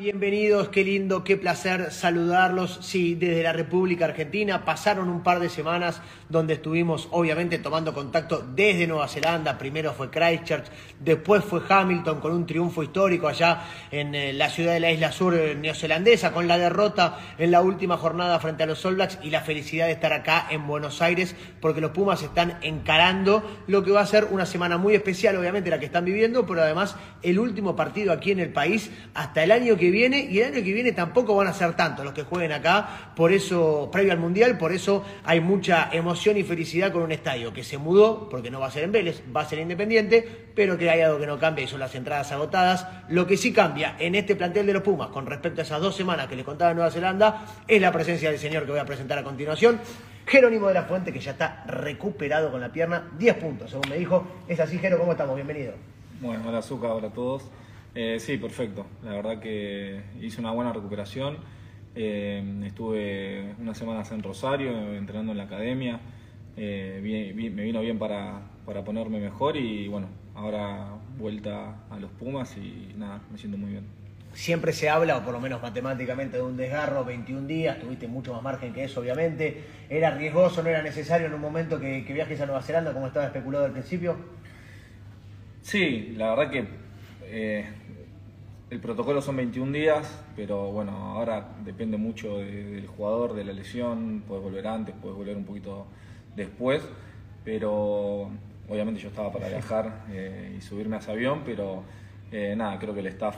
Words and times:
Bienvenidos, 0.00 0.70
qué 0.70 0.82
lindo, 0.82 1.24
qué 1.24 1.36
placer 1.36 1.92
saludarlos. 1.92 2.78
Sí, 2.80 3.16
desde 3.16 3.42
la 3.42 3.52
República 3.52 4.06
Argentina 4.06 4.64
pasaron 4.64 5.10
un 5.10 5.22
par 5.22 5.40
de 5.40 5.50
semanas 5.50 6.00
donde 6.30 6.54
estuvimos 6.54 7.08
obviamente 7.10 7.58
tomando 7.58 7.92
contacto 7.92 8.42
desde 8.54 8.86
Nueva 8.86 9.08
Zelanda. 9.08 9.58
Primero 9.58 9.92
fue 9.92 10.08
Christchurch, 10.08 10.64
después 10.98 11.44
fue 11.44 11.60
Hamilton 11.68 12.18
con 12.20 12.32
un 12.32 12.46
triunfo 12.46 12.82
histórico 12.82 13.28
allá 13.28 13.64
en 13.90 14.14
eh, 14.14 14.32
la 14.32 14.48
ciudad 14.48 14.72
de 14.72 14.80
la 14.80 14.90
isla 14.90 15.12
sur 15.12 15.34
eh, 15.34 15.54
neozelandesa 15.54 16.32
con 16.32 16.48
la 16.48 16.56
derrota 16.56 17.18
en 17.36 17.50
la 17.50 17.60
última 17.60 17.98
jornada 17.98 18.40
frente 18.40 18.62
a 18.62 18.66
los 18.66 18.82
All 18.86 18.94
Blacks 18.94 19.18
y 19.22 19.28
la 19.28 19.42
felicidad 19.42 19.84
de 19.84 19.92
estar 19.92 20.14
acá 20.14 20.46
en 20.48 20.66
Buenos 20.66 21.02
Aires 21.02 21.36
porque 21.60 21.82
los 21.82 21.90
Pumas 21.90 22.22
están 22.22 22.56
encarando 22.62 23.42
lo 23.66 23.84
que 23.84 23.90
va 23.90 24.00
a 24.00 24.06
ser 24.06 24.28
una 24.30 24.46
semana 24.46 24.78
muy 24.78 24.94
especial, 24.94 25.36
obviamente 25.36 25.68
la 25.68 25.78
que 25.78 25.84
están 25.84 26.06
viviendo, 26.06 26.46
pero 26.46 26.62
además 26.62 26.96
el 27.22 27.38
último 27.38 27.76
partido 27.76 28.14
aquí 28.14 28.30
en 28.30 28.40
el 28.40 28.50
país 28.50 28.90
hasta 29.12 29.44
el 29.44 29.50
año 29.50 29.76
que 29.76 29.89
viene 29.90 30.20
y 30.30 30.40
el 30.40 30.52
año 30.52 30.64
que 30.64 30.72
viene 30.72 30.92
tampoco 30.92 31.34
van 31.34 31.48
a 31.48 31.52
ser 31.52 31.74
tantos 31.74 32.04
los 32.04 32.14
que 32.14 32.22
jueguen 32.22 32.52
acá, 32.52 33.12
por 33.16 33.32
eso, 33.32 33.88
previo 33.92 34.12
al 34.12 34.18
Mundial, 34.18 34.58
por 34.58 34.72
eso 34.72 35.04
hay 35.24 35.40
mucha 35.40 35.88
emoción 35.92 36.36
y 36.36 36.42
felicidad 36.42 36.92
con 36.92 37.02
un 37.02 37.12
estadio 37.12 37.52
que 37.52 37.64
se 37.64 37.78
mudó, 37.78 38.28
porque 38.28 38.50
no 38.50 38.60
va 38.60 38.66
a 38.66 38.70
ser 38.70 38.84
en 38.84 38.92
Vélez, 38.92 39.22
va 39.34 39.42
a 39.42 39.48
ser 39.48 39.58
independiente, 39.58 40.26
pero 40.54 40.76
que 40.78 40.90
hay 40.90 41.00
algo 41.00 41.18
que 41.18 41.26
no 41.26 41.38
cambia 41.38 41.64
y 41.64 41.68
son 41.68 41.80
las 41.80 41.94
entradas 41.94 42.32
agotadas. 42.32 42.86
Lo 43.08 43.26
que 43.26 43.36
sí 43.36 43.52
cambia 43.52 43.96
en 43.98 44.14
este 44.14 44.36
plantel 44.36 44.66
de 44.66 44.72
los 44.72 44.82
Pumas 44.82 45.08
con 45.08 45.26
respecto 45.26 45.60
a 45.60 45.64
esas 45.64 45.80
dos 45.80 45.96
semanas 45.96 46.26
que 46.28 46.36
les 46.36 46.44
contaba 46.44 46.74
Nueva 46.74 46.90
Zelanda 46.90 47.44
es 47.66 47.80
la 47.80 47.92
presencia 47.92 48.30
del 48.30 48.38
señor 48.38 48.64
que 48.64 48.72
voy 48.72 48.80
a 48.80 48.86
presentar 48.86 49.18
a 49.18 49.24
continuación. 49.24 49.80
Jerónimo 50.26 50.68
de 50.68 50.74
la 50.74 50.84
Fuente, 50.84 51.12
que 51.12 51.18
ya 51.18 51.32
está 51.32 51.64
recuperado 51.66 52.50
con 52.50 52.60
la 52.60 52.70
pierna, 52.70 53.10
10 53.18 53.36
puntos, 53.36 53.70
según 53.70 53.88
me 53.88 53.96
dijo. 53.96 54.24
Es 54.46 54.60
así, 54.60 54.78
Jero, 54.78 54.98
¿cómo 54.98 55.12
estamos? 55.12 55.34
Bienvenido. 55.34 55.74
Bueno, 56.20 56.48
hola 56.48 56.58
Azúcar, 56.58 56.90
hola 56.90 57.08
a 57.08 57.12
todos. 57.12 57.42
Eh, 57.94 58.18
sí, 58.20 58.36
perfecto. 58.36 58.86
La 59.02 59.12
verdad 59.12 59.40
que 59.40 60.00
hice 60.20 60.40
una 60.40 60.52
buena 60.52 60.72
recuperación. 60.72 61.38
Eh, 61.94 62.62
estuve 62.66 63.54
unas 63.58 63.76
semanas 63.76 64.12
en 64.12 64.22
Rosario, 64.22 64.94
entrenando 64.94 65.32
en 65.32 65.38
la 65.38 65.44
academia. 65.44 66.00
Eh, 66.56 67.00
me 67.54 67.62
vino 67.62 67.80
bien 67.80 67.98
para, 67.98 68.42
para, 68.66 68.84
ponerme 68.84 69.18
mejor 69.18 69.56
y 69.56 69.88
bueno, 69.88 70.08
ahora 70.34 70.94
vuelta 71.16 71.76
a 71.90 71.98
los 71.98 72.10
Pumas 72.10 72.56
y 72.56 72.92
nada, 72.96 73.22
me 73.30 73.38
siento 73.38 73.56
muy 73.56 73.70
bien. 73.70 73.84
Siempre 74.32 74.72
se 74.72 74.88
habla, 74.88 75.16
o 75.16 75.24
por 75.24 75.32
lo 75.32 75.40
menos 75.40 75.60
matemáticamente, 75.60 76.36
de 76.36 76.42
un 76.44 76.56
desgarro, 76.56 77.04
21 77.04 77.48
días, 77.48 77.80
tuviste 77.80 78.06
mucho 78.06 78.32
más 78.32 78.42
margen 78.42 78.72
que 78.72 78.84
eso, 78.84 79.00
obviamente. 79.00 79.64
¿Era 79.88 80.10
riesgoso, 80.10 80.62
no 80.62 80.68
era 80.68 80.82
necesario 80.82 81.26
en 81.26 81.34
un 81.34 81.40
momento 81.40 81.80
que, 81.80 82.04
que 82.04 82.12
viajes 82.12 82.40
a 82.40 82.46
Nueva 82.46 82.62
Zelanda, 82.62 82.92
como 82.92 83.08
estaba 83.08 83.26
especulado 83.26 83.64
al 83.64 83.72
principio? 83.72 84.16
Sí, 85.62 86.14
la 86.16 86.30
verdad 86.34 86.50
que 86.50 86.68
eh, 87.32 87.64
el 88.70 88.80
protocolo 88.80 89.22
son 89.22 89.36
21 89.36 89.72
días, 89.72 90.22
pero 90.34 90.72
bueno, 90.72 90.92
ahora 90.92 91.56
depende 91.64 91.96
mucho 91.96 92.38
del 92.38 92.86
jugador, 92.86 93.34
de 93.34 93.44
la 93.44 93.52
lesión, 93.52 94.22
puedes 94.26 94.42
volver 94.42 94.66
antes, 94.66 94.94
puedes 95.00 95.16
volver 95.16 95.36
un 95.36 95.44
poquito 95.44 95.86
después, 96.34 96.82
pero 97.44 98.30
obviamente 98.68 99.00
yo 99.00 99.08
estaba 99.08 99.32
para 99.32 99.48
viajar 99.48 100.06
eh, 100.10 100.56
y 100.58 100.60
subirme 100.60 100.96
a 100.96 100.98
ese 100.98 101.10
avión, 101.12 101.42
pero 101.44 101.84
eh, 102.32 102.54
nada, 102.56 102.78
creo 102.78 102.94
que 102.94 103.00
el 103.00 103.06
staff 103.08 103.36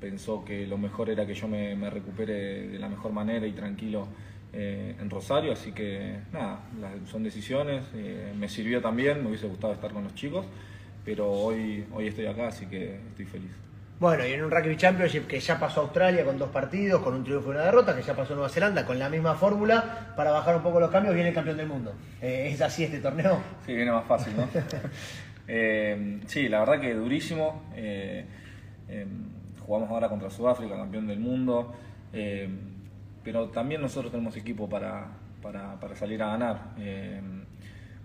pensó 0.00 0.44
que 0.44 0.66
lo 0.66 0.78
mejor 0.78 1.10
era 1.10 1.26
que 1.26 1.34
yo 1.34 1.46
me, 1.46 1.88
recupere 1.90 2.68
de 2.68 2.78
la 2.78 2.88
mejor 2.88 3.12
manera 3.12 3.46
y 3.46 3.52
tranquilo 3.52 4.08
en 4.52 5.08
Rosario, 5.08 5.52
así 5.52 5.72
que 5.72 6.18
nada, 6.32 6.60
son 7.06 7.22
decisiones, 7.22 7.84
me 8.36 8.48
sirvió 8.48 8.82
también, 8.82 9.22
me 9.22 9.28
hubiese 9.28 9.46
gustado 9.46 9.72
estar 9.72 9.92
con 9.92 10.04
los 10.04 10.14
chicos 10.14 10.44
pero 11.04 11.30
hoy, 11.30 11.86
hoy 11.92 12.08
estoy 12.08 12.26
acá, 12.26 12.48
así 12.48 12.66
que 12.66 12.96
estoy 13.10 13.26
feliz. 13.26 13.50
Bueno, 14.02 14.26
y 14.26 14.32
en 14.32 14.42
un 14.42 14.50
Rugby 14.50 14.76
Championship 14.76 15.28
que 15.28 15.38
ya 15.38 15.60
pasó 15.60 15.78
a 15.78 15.84
Australia 15.84 16.24
con 16.24 16.36
dos 16.36 16.50
partidos, 16.50 17.02
con 17.02 17.14
un 17.14 17.22
triunfo 17.22 17.50
y 17.50 17.52
una 17.52 17.62
derrota, 17.62 17.94
que 17.94 18.02
ya 18.02 18.16
pasó 18.16 18.32
a 18.32 18.34
Nueva 18.36 18.48
Zelanda 18.48 18.84
con 18.84 18.98
la 18.98 19.08
misma 19.08 19.36
fórmula, 19.36 20.12
para 20.16 20.32
bajar 20.32 20.56
un 20.56 20.62
poco 20.64 20.80
los 20.80 20.90
cambios, 20.90 21.14
viene 21.14 21.28
el 21.28 21.34
campeón 21.36 21.56
del 21.56 21.68
mundo. 21.68 21.94
Eh, 22.20 22.50
¿Es 22.52 22.60
así 22.60 22.82
este 22.82 22.98
torneo? 22.98 23.40
Sí, 23.64 23.72
viene 23.72 23.92
más 23.92 24.04
fácil, 24.04 24.34
¿no? 24.36 24.48
Eh, 25.48 26.20
sí, 26.26 26.48
la 26.48 26.60
verdad 26.60 26.80
que 26.80 26.94
durísimo. 26.94 27.64
Eh, 27.74 28.24
jugamos 29.60 29.90
ahora 29.90 30.08
contra 30.08 30.30
Sudáfrica, 30.30 30.76
campeón 30.76 31.06
del 31.06 31.18
mundo, 31.18 31.74
pero 33.22 33.48
también 33.50 33.82
nosotros 33.82 34.10
tenemos 34.12 34.36
equipo 34.36 34.68
para, 34.68 35.08
para, 35.42 35.78
para 35.78 35.96
salir 35.96 36.22
a 36.22 36.28
ganar 36.28 36.74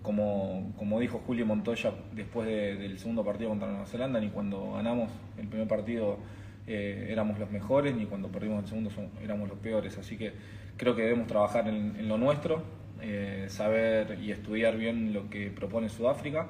como, 0.02 0.72
como 0.76 1.00
dijo 1.00 1.22
Julio 1.26 1.46
Montoya 1.46 1.92
después 2.12 2.46
del 2.46 2.98
segundo 2.98 3.24
partido 3.24 3.50
contra 3.50 3.68
Nueva 3.68 3.86
Zelanda, 3.86 4.20
ni 4.20 4.28
cuando 4.28 4.72
ganamos 4.72 5.10
el 5.36 5.48
primer 5.48 5.68
partido 5.68 6.18
eh, 6.66 7.08
éramos 7.10 7.38
los 7.38 7.50
mejores, 7.50 7.94
ni 7.96 8.06
cuando 8.06 8.28
perdimos 8.28 8.62
el 8.62 8.68
segundo 8.68 8.90
éramos 9.22 9.48
los 9.48 9.58
peores. 9.58 9.96
Así 9.98 10.16
que 10.16 10.32
creo 10.76 10.94
que 10.94 11.02
debemos 11.02 11.26
trabajar 11.26 11.66
en, 11.68 12.08
lo 12.08 12.18
nuestro, 12.18 12.62
eh, 13.00 13.46
saber 13.48 14.18
y 14.20 14.32
estudiar 14.32 14.76
bien 14.76 15.12
lo 15.12 15.30
que 15.30 15.50
propone 15.50 15.88
Sudáfrica 15.88 16.46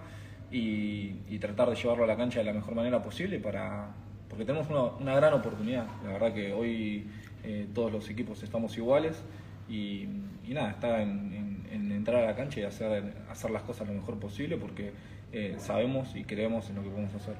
y, 0.50 1.38
tratar 1.38 1.70
de 1.70 1.76
llevarlo 1.76 2.04
a 2.04 2.06
la 2.08 2.16
cancha 2.16 2.40
de 2.40 2.46
la 2.46 2.52
mejor 2.52 2.74
manera 2.74 3.00
posible 3.00 3.38
para 3.38 3.94
porque 4.28 4.44
tenemos 4.44 4.68
una, 5.00 5.14
gran 5.14 5.32
oportunidad. 5.34 5.86
La 6.04 6.12
verdad 6.12 6.34
que 6.34 6.52
hoy 6.52 7.06
eh, 7.44 7.66
todos 7.74 7.92
los 7.92 8.08
equipos 8.10 8.42
estamos 8.42 8.76
iguales 8.76 9.22
y, 9.68 10.06
nada, 10.48 10.70
está 10.70 11.02
en 11.02 11.58
en 11.70 11.92
entrar 11.92 12.22
a 12.22 12.26
la 12.26 12.36
cancha 12.36 12.60
y 12.60 12.64
hacer, 12.64 13.14
hacer 13.30 13.50
las 13.50 13.62
cosas 13.62 13.88
lo 13.88 13.94
mejor 13.94 14.18
posible 14.18 14.56
porque 14.56 14.92
eh, 15.32 15.56
sabemos 15.58 16.14
y 16.14 16.24
creemos 16.24 16.68
en 16.70 16.76
lo 16.76 16.82
que 16.82 16.90
podemos 16.90 17.14
hacer. 17.14 17.34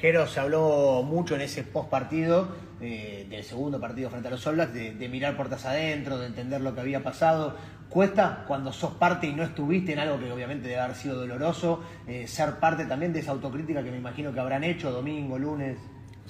Jero, 0.00 0.26
se 0.28 0.38
habló 0.38 1.02
mucho 1.02 1.34
en 1.34 1.40
ese 1.40 1.64
post 1.64 1.88
partido 1.88 2.48
eh, 2.80 3.26
del 3.28 3.42
segundo 3.42 3.80
partido 3.80 4.10
frente 4.10 4.28
a 4.28 4.30
los 4.30 4.46
All 4.46 4.56
de, 4.72 5.08
mirar 5.08 5.36
puertas 5.36 5.66
adentro, 5.66 6.18
de 6.18 6.26
entender 6.26 6.60
lo 6.60 6.74
que 6.74 6.80
había 6.80 7.02
pasado. 7.02 7.56
¿Cuesta 7.88 8.44
cuando 8.46 8.72
sos 8.72 8.92
parte 8.92 9.26
y 9.26 9.32
no 9.32 9.42
estuviste 9.42 9.94
en 9.94 9.98
algo 9.98 10.20
que 10.20 10.30
obviamente 10.30 10.68
debe 10.68 10.80
haber 10.80 10.94
sido 10.94 11.16
doloroso, 11.16 11.82
eh, 12.06 12.28
ser 12.28 12.56
parte 12.56 12.84
también 12.84 13.12
de 13.12 13.20
esa 13.20 13.32
autocrítica 13.32 13.82
que 13.82 13.90
me 13.90 13.96
imagino 13.96 14.32
que 14.32 14.38
habrán 14.38 14.62
hecho 14.62 14.92
domingo, 14.92 15.38
lunes? 15.38 15.78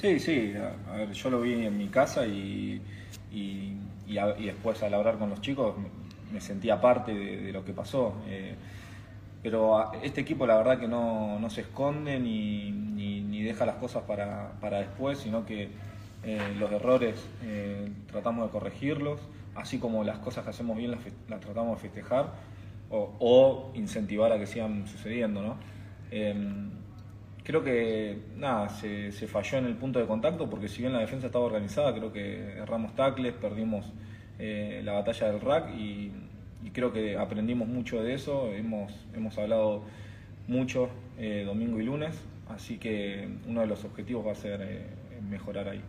Sí, 0.00 0.20
sí, 0.20 0.54
a, 0.54 0.96
ver, 0.96 1.12
yo 1.12 1.28
lo 1.28 1.40
vi 1.40 1.66
en 1.66 1.76
mi 1.76 1.88
casa 1.88 2.24
y, 2.24 2.80
y, 3.32 3.76
y 4.06 4.44
después 4.46 4.80
al 4.84 4.94
hablar 4.94 5.18
con 5.18 5.28
los 5.28 5.40
chicos 5.40 5.74
me 6.32 6.40
sentía 6.40 6.80
parte 6.80 7.12
de, 7.12 7.52
lo 7.52 7.64
que 7.64 7.72
pasó. 7.72 8.14
Eh, 8.28 8.54
pero 9.42 9.92
este 10.02 10.20
equipo 10.20 10.46
la 10.46 10.56
verdad 10.56 10.78
que 10.78 10.86
no, 10.86 11.44
se 11.50 11.62
esconde 11.62 12.20
ni, 12.20 12.70
ni, 12.70 13.42
deja 13.42 13.66
las 13.66 13.76
cosas 13.76 14.02
para, 14.04 14.78
después, 14.78 15.18
sino 15.18 15.46
que 15.46 15.70
eh, 16.24 16.54
los 16.58 16.70
errores 16.70 17.14
eh, 17.42 17.90
tratamos 18.10 18.46
de 18.46 18.52
corregirlos, 18.52 19.20
así 19.54 19.78
como 19.78 20.04
las 20.04 20.18
cosas 20.18 20.44
que 20.44 20.50
hacemos 20.50 20.76
bien 20.76 20.92
las, 20.92 21.00
tratamos 21.40 21.76
de 21.76 21.88
festejar 21.88 22.34
o, 22.90 23.72
incentivar 23.74 24.32
a 24.32 24.38
que 24.38 24.46
sigan 24.46 24.86
sucediendo. 24.86 25.42
¿no? 25.42 25.56
Creo 27.48 27.64
que 27.64 28.18
nada, 28.36 28.68
se, 28.68 29.10
se, 29.10 29.26
falló 29.26 29.56
en 29.56 29.64
el 29.64 29.74
punto 29.74 29.98
de 29.98 30.04
contacto 30.04 30.50
porque 30.50 30.68
si 30.68 30.82
bien 30.82 30.92
la 30.92 30.98
defensa 30.98 31.28
estaba 31.28 31.46
organizada, 31.46 31.94
creo 31.94 32.12
que 32.12 32.58
erramos 32.58 32.94
tacles, 32.94 33.32
perdimos 33.32 33.86
eh, 34.38 34.82
la 34.84 34.92
batalla 34.92 35.32
del 35.32 35.40
rack 35.40 35.74
y, 35.74 36.12
creo 36.74 36.92
que 36.92 37.16
aprendimos 37.16 37.66
mucho 37.66 38.02
de 38.02 38.12
eso, 38.12 38.52
hemos, 38.52 38.92
hemos 39.14 39.38
hablado 39.38 39.82
mucho 40.46 40.90
eh, 41.16 41.44
domingo 41.46 41.80
y 41.80 41.84
lunes, 41.84 42.16
así 42.50 42.76
que 42.76 43.26
uno 43.46 43.62
de 43.62 43.66
los 43.66 43.82
objetivos 43.82 44.26
va 44.26 44.32
a 44.32 44.34
ser 44.34 44.60
eh, 44.60 44.82
mejorar 45.26 45.70
ahí. 45.70 45.80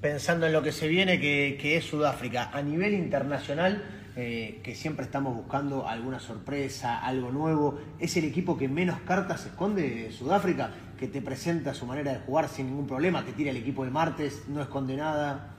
Pensando 0.00 0.48
en 0.48 0.52
lo 0.52 0.60
que 0.64 0.72
se 0.72 0.88
viene, 0.88 1.20
que, 1.20 1.76
es 1.76 1.84
Sudáfrica, 1.84 2.50
a 2.52 2.60
nivel 2.62 2.94
internacional, 2.94 3.84
que 4.16 4.74
siempre 4.74 5.04
estamos 5.04 5.36
buscando 5.36 5.86
alguna 5.86 6.18
sorpresa, 6.18 7.04
algo 7.04 7.30
nuevo, 7.30 7.78
¿es 7.98 8.16
el 8.16 8.24
equipo 8.24 8.56
que 8.56 8.66
menos 8.66 8.98
cartas 9.00 9.44
esconde 9.44 10.10
Sudáfrica? 10.10 10.70
Que 10.98 11.08
te 11.08 11.20
presenta 11.20 11.74
su 11.74 11.86
manera 11.86 12.12
de 12.12 12.20
jugar 12.20 12.48
sin 12.48 12.66
ningún 12.66 12.86
problema, 12.86 13.24
te 13.24 13.32
tira 13.32 13.50
el 13.50 13.58
equipo 13.58 13.84
de 13.84 13.90
martes, 13.90 14.44
no 14.48 14.62
esconde 14.62 14.96
nada. 14.96 15.54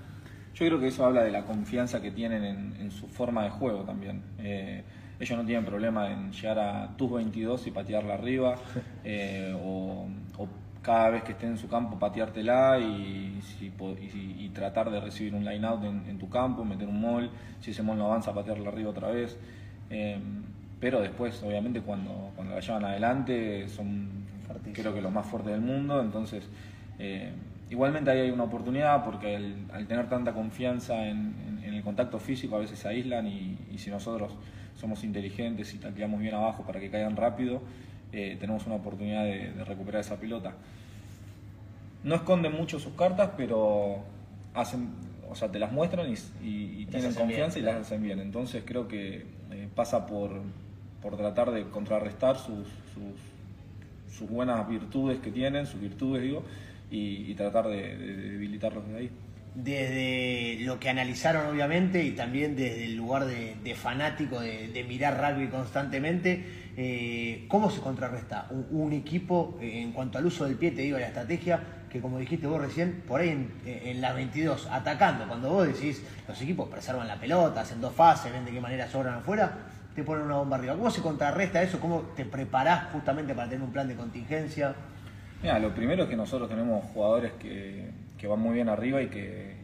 Yo 0.56 0.66
creo 0.66 0.80
que 0.80 0.88
eso 0.88 1.06
habla 1.06 1.24
de 1.24 1.32
la 1.32 1.46
confianza 1.46 2.02
que 2.02 2.10
tienen 2.10 2.76
en, 2.80 2.90
su 2.90 3.08
forma 3.08 3.44
de 3.44 3.52
juego 3.52 3.84
también. 3.84 4.24
Eh, 4.40 4.84
ellos 5.20 5.38
no 5.38 5.46
tienen 5.46 5.66
problema 5.66 6.12
en 6.12 6.32
llegar 6.32 6.60
a 6.60 6.98
tus 6.98 7.12
22 7.12 7.68
y 7.68 7.72
patearla 7.72 8.16
arriba, 8.16 8.56
eh, 9.04 9.56
o, 9.56 10.08
cada 10.82 11.10
vez 11.10 11.24
que 11.24 11.34
estén 11.34 11.50
en 11.50 11.58
su 11.58 11.68
campo 11.68 12.00
pateártela 12.00 12.80
y, 12.80 13.42
y, 13.60 14.50
tratar 14.50 14.90
de 14.90 15.02
recibir 15.02 15.36
un 15.36 15.44
line 15.44 15.68
out 15.68 15.84
en, 15.84 16.18
tu 16.18 16.30
campo, 16.30 16.64
meter 16.64 16.88
un 16.88 17.02
mall, 17.02 17.30
si 17.60 17.72
ese 17.72 17.84
mall 17.84 17.98
no 17.98 18.06
avanza, 18.06 18.34
patearla 18.34 18.70
arriba 18.70 18.92
otra 18.92 19.10
vez. 19.10 19.38
Eh, 19.90 20.18
pero 20.80 21.02
después, 21.02 21.44
obviamente, 21.44 21.82
cuando, 21.82 22.32
cuando 22.36 22.56
la 22.56 22.62
llevan 22.62 22.86
adelante, 22.86 23.68
son 23.68 24.27
creo 24.74 24.94
que 24.94 25.02
los 25.02 25.12
más 25.12 25.26
fuertes 25.26 25.52
del 25.52 25.62
mundo, 25.62 26.02
entonces 26.02 26.44
Igualmente 27.70 28.10
ahí 28.12 28.22
hay 28.22 28.32
una 28.32 28.44
oportunidad 28.44 29.04
porque 29.04 29.36
al, 29.36 29.88
tener 29.88 30.08
tanta 30.08 30.34
confianza 30.34 31.08
en, 31.08 31.48
el 31.64 31.84
contacto 31.84 32.18
físico 32.18 32.56
a 32.56 32.60
veces 32.60 32.80
se 32.80 32.88
aíslan 32.88 33.28
y, 33.28 33.78
si 33.78 33.90
nosotros 33.90 34.32
somos 34.76 35.04
inteligentes 35.04 35.74
y 35.74 35.78
tacleamos 35.78 36.20
bien 36.20 36.34
abajo 36.34 36.64
para 36.64 36.80
que 36.80 36.90
caigan 36.90 37.16
rápido, 37.16 37.62
eh, 38.14 38.38
tenemos 38.40 38.66
una 38.66 38.76
oportunidad 38.76 39.26
de, 39.26 39.52
recuperar 39.66 40.02
esa 40.02 40.16
pelota. 40.16 40.54
no 42.04 42.16
esconden 42.16 42.54
mucho 42.54 42.80
sus 42.80 42.94
cartas, 42.94 43.32
pero 43.36 43.98
hacen, 44.54 44.90
o 45.30 45.36
sea, 45.36 45.52
te 45.52 45.60
las 45.60 45.72
muestran 45.74 46.10
y, 46.42 46.86
tienen 46.86 47.14
confianza 47.14 47.60
y 47.60 47.64
las 47.64 47.76
hacen 47.76 48.02
bien. 48.02 48.20
Entonces 48.20 48.64
creo 48.66 48.88
que 48.88 49.26
eh, 49.52 49.68
pasa 49.76 50.06
por, 50.06 50.42
por 51.02 51.18
tratar 51.18 51.52
de 51.52 51.70
contrarrestar 51.70 52.38
sus, 52.38 52.68
sus, 52.94 53.20
buenas 54.30 54.68
virtudes 54.68 55.20
que 55.20 55.32
tienen, 55.32 55.66
sus 55.66 55.80
virtudes 55.80 56.22
digo, 56.24 56.44
y, 56.90 57.34
tratar 57.36 57.68
de, 57.68 57.98
debilitarlos 57.98 58.88
de 58.88 58.98
ahí. 58.98 59.12
Desde 59.56 60.58
lo 60.66 60.80
que 60.80 60.90
analizaron 60.90 61.48
obviamente 61.48 62.04
y 62.04 62.12
también 62.12 62.56
desde 62.56 62.86
el 62.86 62.96
lugar 62.96 63.26
de, 63.26 63.76
fanático 63.76 64.40
de, 64.40 64.86
mirar 64.88 65.20
rugby 65.20 65.48
constantemente, 65.48 66.44
eh, 66.78 67.46
¿cómo 67.48 67.72
se 67.72 67.82
contrarresta 67.82 68.48
un, 68.52 68.94
equipo 68.94 69.58
eh, 69.62 69.82
en 69.82 69.92
cuanto 69.92 70.20
al 70.20 70.28
uso 70.28 70.46
del 70.46 70.56
pie, 70.56 70.72
te 70.72 70.84
digo, 70.84 71.00
la 71.00 71.08
estrategia, 71.08 71.60
que 71.90 72.00
como 72.00 72.20
dijiste 72.20 72.46
vos 72.46 72.62
recién, 72.62 73.02
por 73.08 73.22
ahí 73.22 73.30
en, 73.30 73.52
en 73.66 74.00
la 74.00 74.14
22, 74.14 74.68
atacando, 74.70 75.28
cuando 75.28 75.50
vos 75.50 75.68
decís, 75.68 76.04
los 76.28 76.40
equipos 76.40 76.70
preservan 76.70 77.08
la 77.08 77.20
pelota, 77.20 77.62
hacen 77.62 77.82
dos 77.82 77.96
fases, 77.96 78.32
ven 78.32 78.46
de 78.46 78.52
qué 78.52 78.62
manera 78.62 78.88
sobran 78.88 79.16
afuera, 79.16 79.58
te 79.98 80.04
ponen 80.04 80.26
una 80.26 80.36
bomba 80.36 80.58
arriba. 80.58 80.76
¿Cómo 80.76 80.92
se 80.92 81.02
contrarresta 81.02 81.60
eso? 81.64 81.80
¿Cómo 81.80 82.02
te 82.16 82.24
preparás 82.24 82.92
justamente 82.92 83.34
para 83.34 83.50
tener 83.50 83.64
un 83.64 83.72
plan 83.72 83.88
de 83.88 83.96
contingencia? 83.96 84.76
Mira, 85.42 85.58
lo 85.58 85.74
primero 85.74 86.04
es 86.04 86.10
que 86.10 86.16
nosotros 86.16 86.48
tenemos 86.48 86.86
jugadores 86.94 87.32
que, 87.40 87.90
van 88.28 88.40
muy 88.40 88.54
bien 88.54 88.70
arriba 88.70 89.02
y 89.02 89.08
que, 89.08 89.58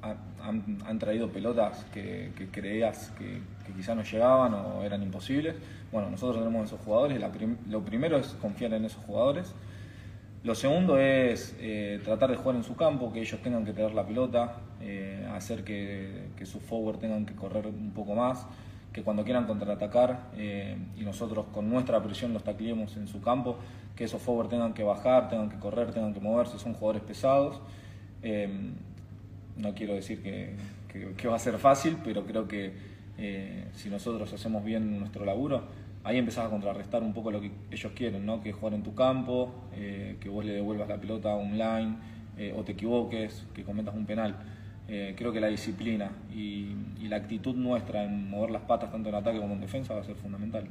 han, 0.00 0.98
traído 0.98 1.28
pelotas 1.28 1.84
que, 1.92 2.32
creías 2.50 3.12
que, 3.18 3.42
quizás 3.76 3.94
no 3.94 4.04
llegaban 4.04 4.54
o 4.54 4.84
eran 4.84 5.02
imposibles. 5.02 5.54
Bueno, 5.92 6.08
nosotros 6.08 6.38
tenemos 6.38 6.68
esos 6.68 6.80
jugadores. 6.80 7.20
lo 7.68 7.84
primero 7.84 8.16
es 8.16 8.28
confiar 8.40 8.72
en 8.72 8.86
esos 8.86 9.04
jugadores. 9.04 9.54
Lo 10.44 10.54
segundo 10.54 10.98
es 10.98 11.54
eh, 11.60 12.00
tratar 12.02 12.30
de 12.30 12.36
jugar 12.36 12.56
en 12.56 12.64
su 12.64 12.74
campo, 12.74 13.12
que 13.12 13.20
ellos 13.20 13.38
tengan 13.42 13.66
que 13.66 13.74
tener 13.74 13.92
la 13.92 14.06
pelota, 14.06 14.56
eh, 14.80 15.28
hacer 15.34 15.62
que, 15.62 16.30
que 16.38 16.46
sus 16.46 16.62
forward 16.62 17.00
tengan 17.00 17.26
que 17.26 17.34
correr 17.34 17.66
un 17.66 17.90
poco 17.90 18.14
más 18.14 18.46
que 18.92 19.02
cuando 19.02 19.24
quieran 19.24 19.46
contraatacar 19.46 20.30
eh, 20.36 20.76
y 20.96 21.02
nosotros 21.02 21.46
con 21.52 21.68
nuestra 21.68 22.02
presión 22.02 22.32
los 22.32 22.42
tacleemos 22.42 22.96
en 22.96 23.06
su 23.06 23.20
campo, 23.20 23.56
que 23.94 24.04
esos 24.04 24.20
forward 24.20 24.48
tengan 24.48 24.74
que 24.74 24.82
bajar, 24.82 25.28
tengan 25.28 25.48
que 25.48 25.58
correr, 25.58 25.92
tengan 25.92 26.12
que 26.12 26.20
moverse, 26.20 26.58
son 26.58 26.74
jugadores 26.74 27.02
pesados. 27.02 27.60
Eh, 28.22 28.48
no 29.56 29.74
quiero 29.74 29.94
decir 29.94 30.22
que, 30.22 31.28
va 31.28 31.36
a 31.36 31.38
ser 31.38 31.58
fácil, 31.58 31.98
pero 32.02 32.24
creo 32.24 32.48
que 32.48 32.72
eh, 33.18 33.68
si 33.74 33.90
nosotros 33.90 34.32
hacemos 34.32 34.64
bien 34.64 34.98
nuestro 34.98 35.24
laburo, 35.24 35.64
ahí 36.02 36.16
empezás 36.16 36.46
a 36.46 36.50
contrarrestar 36.50 37.02
un 37.02 37.12
poco 37.12 37.30
lo 37.30 37.40
que 37.40 37.52
ellos 37.70 37.92
quieren, 37.94 38.24
¿no? 38.26 38.40
que 38.40 38.52
jugar 38.52 38.74
en 38.74 38.82
tu 38.82 38.94
campo, 38.94 39.52
que 39.72 40.28
vos 40.28 40.44
le 40.44 40.52
devuelvas 40.52 40.88
la 40.88 40.96
pelota 40.96 41.34
online 41.34 41.96
o 42.56 42.64
te 42.64 42.72
equivoques, 42.72 43.46
que 43.54 43.62
cometas 43.62 43.94
un 43.94 44.06
penal. 44.06 44.34
Eh, 44.92 45.14
creo 45.16 45.32
que 45.32 45.40
la 45.40 45.46
disciplina 45.46 46.10
y, 46.34 46.74
la 47.02 47.16
actitud 47.16 47.54
nuestra 47.54 48.04
en 48.04 48.28
mover 48.28 48.50
las 48.50 48.62
patas 48.62 48.90
tanto 48.92 49.08
en 49.08 49.14
ataque 49.16 49.38
como 49.38 49.54
en 49.54 49.60
defensa 49.60 49.94
va 49.94 50.00
a 50.00 50.04
ser 50.04 50.16
fundamental. 50.16 50.64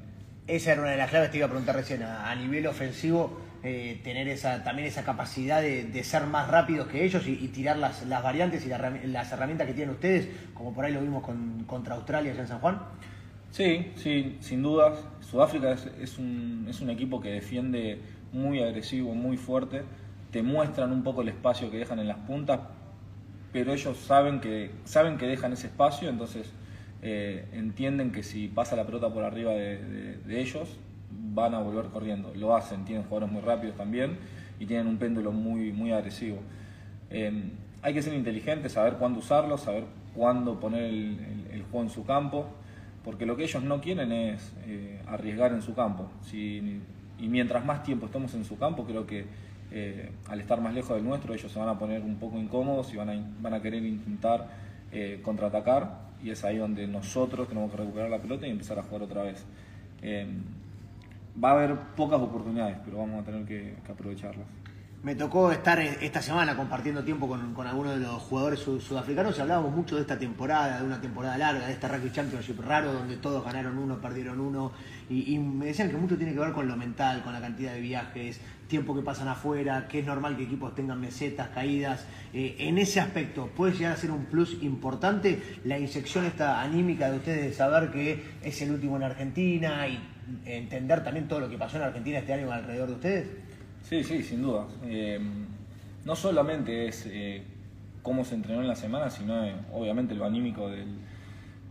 Esa 0.47 0.73
era 0.73 0.81
una 0.81 0.91
de 0.91 0.97
las 0.97 1.09
claves, 1.09 1.31
te 1.31 1.37
iba 1.37 1.45
a 1.45 1.49
preguntar 1.49 1.75
recién, 1.75 2.03
a, 2.03 2.33
nivel 2.35 2.65
ofensivo, 2.67 3.39
eh, 3.63 3.99
tener 4.03 4.27
esa, 4.27 4.63
también 4.63 4.87
esa 4.87 5.03
capacidad 5.03 5.61
de, 5.61 6.03
ser 6.03 6.25
más 6.25 6.49
rápidos 6.49 6.87
que 6.87 7.03
ellos 7.03 7.25
y, 7.27 7.47
tirar 7.49 7.77
las, 7.77 8.07
variantes 8.23 8.65
y 8.65 8.69
las 8.69 9.31
herramientas 9.31 9.67
que 9.67 9.73
tienen 9.73 9.93
ustedes, 9.95 10.29
como 10.53 10.73
por 10.73 10.85
ahí 10.85 10.93
lo 10.93 11.01
vimos 11.01 11.23
contra 11.65 11.95
Australia 11.95 12.31
allá 12.31 12.41
en 12.41 12.47
San 12.47 12.59
Juan. 12.59 12.79
Sí, 13.51 13.91
sí, 13.95 14.37
sin 14.41 14.61
dudas. 14.61 14.99
Sudáfrica 15.21 15.73
es, 15.73 16.17
un, 16.17 16.65
es 16.69 16.81
un 16.81 16.89
equipo 16.89 17.19
que 17.19 17.29
defiende 17.29 17.99
muy 18.31 18.61
agresivo, 18.61 19.13
muy 19.13 19.37
fuerte. 19.37 19.83
Te 20.31 20.41
muestran 20.43 20.91
un 20.91 21.03
poco 21.03 21.21
el 21.21 21.29
espacio 21.29 21.71
que 21.71 21.77
dejan 21.77 21.99
en 21.99 22.07
las 22.07 22.17
puntas, 22.19 22.59
pero 23.51 23.73
ellos 23.73 23.97
saben 23.97 24.39
que, 24.39 24.71
saben 24.85 25.17
que 25.17 25.25
dejan 25.25 25.53
ese 25.53 25.67
espacio, 25.67 26.09
entonces 26.09 26.51
eh, 27.01 27.47
entienden 27.53 28.11
que 28.11 28.23
si 28.23 28.47
pasa 28.47 28.75
la 28.75 28.85
pelota 28.85 29.11
por 29.11 29.23
arriba 29.23 29.51
de, 29.53 30.19
ellos, 30.29 30.77
van 31.09 31.53
a 31.55 31.59
volver 31.59 31.85
corriendo. 31.85 32.31
Lo 32.35 32.55
hacen, 32.55 32.85
tienen 32.85 33.03
jugadores 33.03 33.31
muy 33.31 33.41
rápidos 33.41 33.75
también 33.75 34.17
y 34.59 34.65
tienen 34.65 34.87
un 34.87 34.97
péndulo 34.97 35.31
muy, 35.31 35.71
muy 35.71 35.91
agresivo. 35.91 36.39
Em, 37.09 37.51
hay 37.81 37.93
que 37.93 38.01
ser 38.01 38.13
inteligente, 38.13 38.69
saber 38.69 38.95
cuándo 38.95 39.19
usarlo, 39.19 39.57
saber 39.57 39.85
cuándo 40.13 40.59
poner 40.59 40.83
el, 40.83 41.63
juego 41.71 41.83
en 41.83 41.89
su 41.89 42.05
campo, 42.05 42.47
porque 43.03 43.25
lo 43.25 43.35
que 43.37 43.43
ellos 43.43 43.63
no 43.63 43.79
quieren 43.81 44.11
es 44.11 44.53
eh, 44.65 45.01
arriesgar 45.07 45.53
en 45.53 45.61
su 45.61 45.73
campo. 45.73 46.09
y 46.31 47.27
mientras 47.27 47.65
más 47.65 47.83
tiempo 47.83 48.05
estemos 48.05 48.33
en 48.33 48.45
su 48.45 48.57
campo, 48.57 48.85
creo 48.85 49.05
que 49.05 49.25
eh, 49.71 50.11
al 50.27 50.41
estar 50.41 50.61
más 50.61 50.73
lejos 50.73 50.95
del 50.95 51.05
nuestro, 51.05 51.33
ellos 51.33 51.51
se 51.51 51.59
van 51.59 51.69
a 51.69 51.77
poner 51.77 52.01
un 52.01 52.15
poco 52.15 52.37
incómodos 52.37 52.91
y 52.93 52.97
van 52.97 53.09
a, 53.09 53.23
van 53.41 53.53
a 53.53 53.61
querer 53.61 53.83
intentar 53.83 54.47
eh, 54.91 55.19
contraatacar 55.23 56.09
y 56.23 56.31
es 56.31 56.43
ahí 56.43 56.57
donde 56.57 56.87
nosotros 56.87 57.47
tenemos 57.47 57.71
que 57.71 57.77
recuperar 57.77 58.09
la 58.09 58.19
pelota 58.19 58.47
y 58.47 58.51
empezar 58.51 58.79
a 58.79 58.83
jugar 58.83 59.03
otra 59.03 59.23
vez. 59.23 59.45
Eh, 60.01 60.27
va 61.41 61.51
a 61.51 61.53
haber 61.53 61.75
pocas 61.95 62.19
oportunidades, 62.19 62.77
pero 62.83 62.97
vamos 62.97 63.21
a 63.21 63.25
tener 63.25 63.45
que, 63.45 63.75
aprovecharlas. 63.89 64.47
Me 65.03 65.15
tocó 65.15 65.49
estar 65.53 65.79
esta 65.79 66.21
semana 66.21 66.57
compartiendo 66.57 67.05
tiempo 67.05 67.25
con, 67.25 67.53
con 67.53 67.65
algunos 67.65 67.93
de 67.93 68.01
los 68.01 68.21
jugadores 68.23 68.59
sudafricanos 68.59 69.37
y 69.37 69.41
hablábamos 69.41 69.73
mucho 69.73 69.95
de 69.95 70.01
esta 70.01 70.19
temporada, 70.19 70.79
de 70.79 70.85
una 70.85 70.99
temporada 70.99 71.37
larga, 71.37 71.67
de 71.67 71.73
este 71.73 71.87
Rugby 71.87 72.11
Championship 72.11 72.59
raro, 72.59 72.91
donde 72.91 73.15
todos 73.15 73.45
ganaron 73.45 73.77
uno, 73.77 74.01
perdieron 74.01 74.41
uno, 74.41 74.73
y, 75.09 75.35
y, 75.35 75.39
me 75.39 75.67
decían 75.67 75.89
que 75.89 75.95
mucho 75.95 76.17
tiene 76.17 76.33
que 76.33 76.39
ver 76.39 76.51
con 76.51 76.67
lo 76.67 76.75
mental, 76.75 77.23
con 77.23 77.31
la 77.31 77.39
cantidad 77.39 77.71
de 77.71 77.79
viajes, 77.79 78.41
tiempo 78.69 78.95
que 78.95 79.01
pasan 79.01 79.27
afuera, 79.27 79.87
que 79.89 79.99
es 79.99 80.05
normal 80.05 80.37
que 80.37 80.43
equipos 80.43 80.73
tengan 80.75 81.01
mesetas, 81.01 81.49
caídas. 81.49 82.05
Eh, 82.33 82.55
en 82.59 82.77
ese 82.77 83.01
aspecto, 83.01 83.47
¿puede 83.47 83.73
llegar 83.73 83.93
a 83.93 83.97
ser 83.97 84.11
un 84.11 84.25
plus 84.25 84.61
importante 84.61 85.41
la 85.65 85.77
inyección 85.77 86.25
esta 86.25 86.61
anímica 86.61 87.11
de 87.11 87.17
ustedes 87.17 87.45
de 87.45 87.53
saber 87.53 87.89
que 87.91 88.23
es 88.41 88.61
el 88.61 88.71
último 88.71 88.95
en 88.95 89.03
Argentina 89.03 89.85
y 89.87 89.99
entender 90.45 91.03
también 91.03 91.27
todo 91.27 91.41
lo 91.41 91.49
que 91.49 91.57
pasó 91.57 91.77
en 91.77 91.83
Argentina 91.83 92.19
este 92.19 92.33
año 92.33 92.51
alrededor 92.51 92.89
de 92.89 92.93
ustedes? 92.93 93.27
Sí, 93.81 94.03
sí, 94.03 94.23
sin 94.23 94.43
duda. 94.43 94.67
Eh, 94.85 95.19
no 96.05 96.15
solamente 96.15 96.87
es 96.87 97.07
eh, 97.07 97.43
cómo 98.03 98.23
se 98.23 98.35
entrenó 98.35 98.61
en 98.61 98.67
la 98.67 98.75
semana, 98.75 99.09
sino 99.09 99.33
obviamente 99.73 100.13
lo 100.13 100.25
anímico 100.25 100.69
del, 100.69 100.99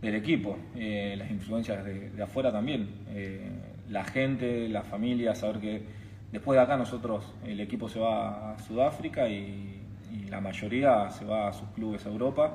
equipo, 0.01 0.57
las 0.75 1.29
influencias 1.31 1.83
de, 1.83 2.09
de 2.09 2.23
afuera 2.23 2.51
también. 2.51 2.89
la 3.89 4.03
gente, 4.05 4.69
la 4.69 4.83
familia, 4.83 5.35
saber 5.35 5.59
que 5.59 5.98
Después 6.31 6.57
de 6.57 6.63
acá 6.63 6.77
nosotros, 6.77 7.25
el 7.43 7.59
equipo 7.59 7.89
se 7.89 7.99
va 7.99 8.53
a 8.53 8.59
Sudáfrica 8.59 9.27
y, 9.27 9.75
la 10.29 10.41
mayoría 10.41 11.09
se 11.09 11.25
va 11.25 11.47
a 11.47 11.53
sus 11.53 11.67
clubes 11.69 12.05
a 12.05 12.09
Europa 12.09 12.53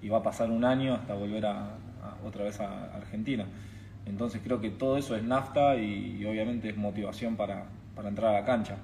y 0.00 0.08
va 0.08 0.18
a 0.18 0.22
pasar 0.22 0.48
un 0.48 0.64
año 0.64 0.94
hasta 0.94 1.14
volver 1.14 1.44
a, 1.44 1.76
otra 2.24 2.44
vez 2.44 2.60
a 2.60 2.94
Argentina. 2.94 3.46
Entonces 4.04 4.40
creo 4.44 4.60
que 4.60 4.70
todo 4.70 4.96
eso 4.96 5.16
es 5.16 5.24
nafta 5.24 5.76
y, 5.76 6.24
obviamente 6.24 6.68
es 6.68 6.76
motivación 6.76 7.36
para, 7.36 7.64
entrar 8.04 8.34
a 8.34 8.40
la 8.40 8.46
cancha. 8.46 8.76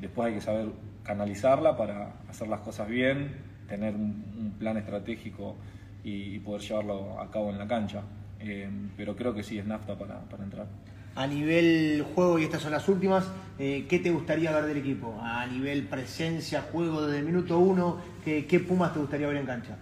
Después 0.00 0.28
hay 0.28 0.34
que 0.34 0.40
saber 0.40 0.70
canalizarla 1.04 1.76
para 1.76 2.14
hacer 2.28 2.48
las 2.48 2.60
cosas 2.60 2.88
bien, 2.88 3.36
tener 3.68 3.94
un, 3.94 4.54
plan 4.58 4.76
estratégico 4.76 5.56
y, 6.02 6.40
poder 6.40 6.62
llevarlo 6.62 7.20
a 7.20 7.30
cabo 7.30 7.50
en 7.50 7.58
la 7.58 7.68
cancha. 7.68 8.02
Eh, 8.40 8.68
pero 8.96 9.14
creo 9.14 9.34
que 9.34 9.44
sí 9.44 9.58
es 9.58 9.66
nafta 9.66 9.96
para 9.96 10.42
entrar 10.42 10.66
a 11.14 11.26
nivel 11.26 12.04
juego, 12.14 12.38
y 12.38 12.44
estas 12.44 12.62
son 12.62 12.72
las 12.72 12.88
últimas, 12.88 13.24
eh, 13.58 13.86
¿qué 13.88 13.98
te 13.98 14.10
gustaría 14.10 14.50
ver 14.52 14.64
del 14.64 14.78
equipo? 14.78 15.20
A 15.22 15.46
nivel 15.46 15.84
presencia, 15.84 16.62
juego 16.72 17.06
desde 17.06 17.18
el 17.18 17.24
minuto 17.26 17.58
uno, 17.58 17.98
¿qué, 18.24 18.64
Pumas 18.66 18.92
te 18.92 19.00
gustaría 19.00 19.26
ver 19.26 19.36
en 19.36 19.46
cancha? 19.46 19.76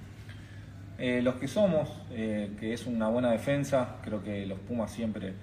Eh, 0.99 1.23
los 1.23 1.37
que 1.37 1.49
somos, 1.49 1.89
eh, 2.11 2.51
que 2.59 2.73
es 2.73 2.87
una 2.87 3.09
buena 3.09 3.31
defensa, 3.31 3.97
creo 4.03 4.23
que 4.23 4.45
los 4.45 4.59
Pumas 4.59 4.91
siempre 4.91 5.35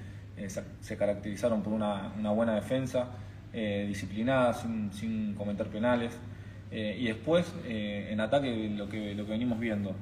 se, 0.82 0.98
caracterizaron 0.98 1.64
por 1.64 1.74
una, 1.74 2.12
buena 2.32 2.54
defensa, 2.54 3.08
disciplinada, 3.52 4.54
sin, 4.54 5.34
cometer 5.36 5.66
penales. 5.66 6.14
y 6.72 7.06
después, 7.06 7.52
en 7.66 8.20
ataque, 8.20 8.70
lo 8.70 8.88
que, 8.88 9.16
lo 9.16 9.26
que 9.26 9.32
venimos 9.32 9.60
viendo, 9.60 9.96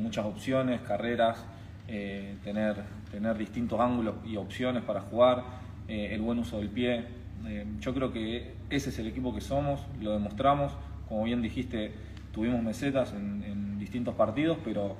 muchas 0.00 0.26
opciones, 0.26 0.80
carreras, 0.80 1.38
tener 1.86 2.84
tener 3.10 3.38
distintos 3.38 3.80
ángulos 3.80 4.16
y 4.26 4.36
opciones 4.36 4.82
para 4.82 5.00
jugar, 5.00 5.42
eh, 5.88 6.10
el 6.12 6.20
buen 6.20 6.38
uso 6.38 6.58
del 6.58 6.68
pie. 6.68 7.04
Eh, 7.46 7.64
yo 7.80 7.94
creo 7.94 8.12
que 8.12 8.54
ese 8.70 8.90
es 8.90 8.98
el 8.98 9.06
equipo 9.06 9.34
que 9.34 9.40
somos, 9.40 9.80
lo 10.00 10.12
demostramos. 10.12 10.72
Como 11.08 11.24
bien 11.24 11.40
dijiste, 11.40 11.92
tuvimos 12.32 12.62
mesetas 12.62 13.12
en, 13.12 13.78
distintos 13.78 14.16
partidos, 14.16 14.58
pero 14.64 14.96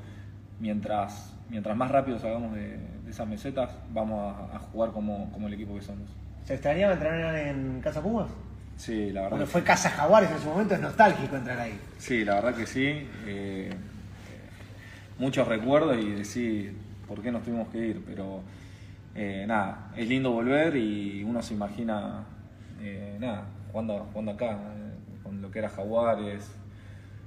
mientras, 0.60 1.34
mientras 1.50 1.76
más 1.76 1.90
rápido 1.90 2.20
salgamos 2.20 2.54
de, 2.54 2.78
esas 3.08 3.26
mesetas, 3.26 3.70
vamos 3.92 4.34
a, 4.52 4.58
jugar 4.58 4.92
como, 4.92 5.30
el 5.44 5.52
equipo 5.52 5.74
que 5.74 5.82
somos. 5.82 6.08
¿Se 6.44 6.54
extrañaba 6.54 6.92
entrenar 6.92 7.36
en 7.36 7.80
Casa 7.80 8.00
Pumas? 8.00 8.28
Sí, 8.76 9.10
la 9.10 9.22
verdad. 9.22 9.30
Porque 9.30 9.46
fue 9.46 9.62
Casa 9.64 9.90
Jaguares 9.90 10.30
en 10.30 10.38
su 10.38 10.48
momento, 10.48 10.74
es 10.74 10.80
nostálgico 10.80 11.34
entrar 11.34 11.58
ahí. 11.58 11.78
Sí, 11.98 12.24
la 12.24 12.36
verdad 12.36 12.54
que 12.54 12.66
sí. 12.66 13.08
Muchos 15.18 15.49
recuerdos 15.49 15.99
y 15.99 16.11
decir, 16.11 16.76
por 17.08 17.23
qué 17.23 17.32
nos 17.32 17.42
tuvimos 17.42 17.68
que 17.68 17.78
ir, 17.78 18.02
pero 18.04 18.42
eh, 19.14 19.46
nada, 19.49 19.92
es 19.96 20.06
lindo 20.06 20.30
volver 20.30 20.76
y 20.76 21.25
uno 21.25 21.42
se 21.42 21.54
imagina, 21.54 22.25
eh, 22.82 23.16
nada, 23.18 23.46
jugando, 23.73 24.30
acá, 24.30 24.52
eh, 24.52 25.20
con 25.23 25.50
que 25.50 25.58
era 25.58 25.70
Jaguares. 25.70 26.54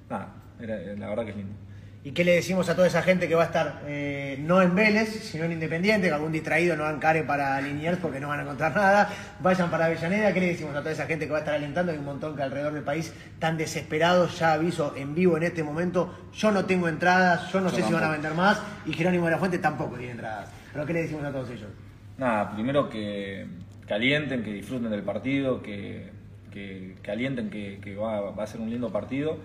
Nada, 0.07 0.29
era, 0.59 0.77
la 0.97 1.09
verdad 1.09 1.25
que 1.25 1.31
es 1.31 1.37
lindo. 1.37 1.55
¿Y 2.01 2.11
qué 2.11 2.23
le 2.23 2.31
decimos 2.31 2.69
a 2.69 2.75
toda 2.75 2.87
esa 2.87 3.01
gente 3.01 3.27
que 3.27 3.35
va 3.35 3.43
a 3.43 3.47
estar 3.47 3.81
eh, 3.85 4.37
no 4.39 4.61
en 4.61 4.73
Vélez, 4.73 5.09
sino 5.31 5.43
en 5.43 5.51
Independiente, 5.51 6.07
que 6.07 6.13
algún 6.13 6.31
distraído 6.31 6.77
no 6.77 6.89
encare 6.89 7.23
para 7.23 7.59
Liniers 7.59 7.97
porque 7.97 8.21
no 8.21 8.29
van 8.29 8.39
a 8.39 8.43
encontrar 8.43 8.73
nada, 8.73 9.09
vayan 9.41 9.69
para 9.69 9.87
Avellaneda? 9.87 10.33
¿Qué 10.33 10.39
le 10.39 10.47
decimos 10.47 10.73
a 10.77 10.79
toda 10.79 10.93
esa 10.93 11.05
gente 11.07 11.25
que 11.25 11.31
va 11.31 11.39
a 11.39 11.41
estar 11.41 11.55
alentando? 11.55 11.91
Hay 11.91 11.97
un 11.97 12.05
montón 12.05 12.37
que 12.37 12.41
alrededor 12.41 12.71
del 12.71 12.83
país 12.83 13.13
están 13.33 13.57
desesperados, 13.57 14.39
ya 14.39 14.53
aviso 14.53 14.95
en 14.95 15.13
vivo 15.13 15.35
en 15.35 15.43
este 15.43 15.61
momento, 15.61 16.29
yo 16.33 16.51
no 16.51 16.63
tengo 16.63 16.87
entradas, 16.87 17.51
yo 17.51 17.59
no 17.59 17.69
sé 17.69 17.83
si 17.83 17.91
van 17.91 18.05
a 18.05 18.11
vender 18.11 18.33
más 18.33 18.61
y 18.85 18.93
Jerónimo 18.93 19.25
de 19.25 19.31
la 19.31 19.37
Fuente 19.37 19.57
tampoco 19.57 19.97
tiene 19.97 20.13
entradas. 20.13 20.49
¿Pero 20.71 20.85
qué 20.85 20.93
le 20.93 21.01
decimos 21.01 21.25
a 21.25 21.33
todos 21.33 21.49
ellos? 21.49 21.69
Nada, 22.17 22.53
primero 22.53 22.89
que, 22.89 23.45
calienten, 23.87 24.41
que 24.41 24.53
disfruten 24.53 24.89
del 24.89 25.03
partido, 25.03 25.61
que, 25.61 26.11
que, 26.49 26.95
alienten 27.11 27.49
que, 27.49 27.95
va, 27.95 28.31
va 28.31 28.43
a 28.43 28.47
ser 28.47 28.61
un 28.61 28.69
lindo 28.69 28.89
partido 28.89 29.37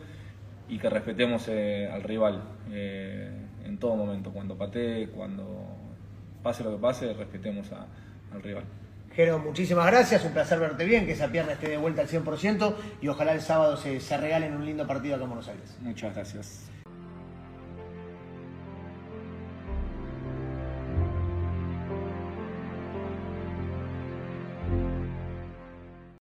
y 0.68 0.78
que 0.78 0.88
respetemos 0.88 1.46
eh, 1.48 1.88
al 1.92 2.02
rival 2.02 2.42
eh, 2.70 3.30
en 3.64 3.78
todo 3.78 3.96
momento, 3.96 4.30
cuando 4.32 4.56
patee, 4.56 5.08
cuando 5.08 5.44
pase 6.42 6.64
lo 6.64 6.72
que 6.72 6.82
pase, 6.82 7.12
respetemos 7.12 7.70
al 8.32 8.42
rival. 8.42 8.64
Jero, 9.14 9.38
muchísimas 9.38 9.86
gracias, 9.86 10.24
un 10.24 10.32
placer 10.32 10.58
verte 10.58 10.84
bien, 10.84 11.06
que 11.06 11.12
esa 11.12 11.28
pierna 11.28 11.52
esté 11.52 11.68
de 11.68 11.76
vuelta 11.76 12.02
al 12.02 12.08
100% 12.08 12.74
y 13.00 13.08
ojalá 13.08 13.32
el 13.32 13.40
sábado 13.40 13.76
se, 13.76 14.00
se 14.00 14.16
regalen 14.16 14.54
un 14.54 14.64
lindo 14.64 14.86
partido 14.86 15.14
acá 15.14 15.24
en 15.24 15.30
Buenos 15.30 15.48
Aires. 15.48 15.76
Muchas 15.80 16.14
gracias. 16.14 16.68